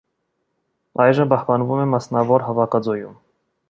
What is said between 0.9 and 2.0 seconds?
Այժմ պահպանվում է